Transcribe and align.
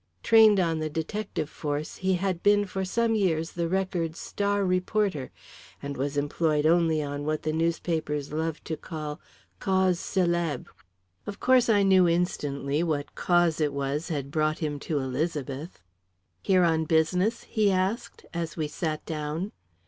Trained 0.23 0.59
on 0.59 0.79
the 0.79 0.89
detective 0.89 1.47
force, 1.47 1.97
he 1.97 2.15
had 2.15 2.41
been 2.41 2.65
for 2.65 2.83
some 2.83 3.13
years 3.13 3.51
the 3.51 3.67
Record's 3.69 4.17
star 4.17 4.65
reporter, 4.65 5.29
and 5.79 5.95
was 5.95 6.17
employed 6.17 6.65
only 6.65 7.03
on 7.03 7.23
what 7.23 7.43
the 7.43 7.53
newspapers 7.53 8.33
love 8.33 8.63
to 8.63 8.75
call 8.75 9.21
causes 9.59 9.99
célèbres. 9.99 10.65
Of 11.27 11.39
course, 11.39 11.69
I 11.69 11.83
knew 11.83 12.07
instantly 12.09 12.81
what 12.81 13.13
"cause" 13.13 13.61
it 13.61 13.73
was 13.73 14.07
had 14.07 14.31
brought 14.31 14.57
him 14.57 14.79
to 14.89 14.97
Elizabeth. 14.97 15.79
"Here 16.41 16.63
on 16.63 16.85
business?" 16.85 17.43
he 17.43 17.69
asked, 17.71 18.25
as 18.33 18.57
we 18.57 18.67
sat 18.67 19.05
down. 19.05 19.51